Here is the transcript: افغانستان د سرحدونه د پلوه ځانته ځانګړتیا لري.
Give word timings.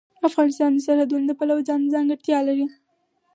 افغانستان 0.27 0.69
د 0.73 0.79
سرحدونه 0.85 1.25
د 1.27 1.31
پلوه 1.39 1.61
ځانته 1.67 1.91
ځانګړتیا 1.95 2.39
لري. 2.47 2.67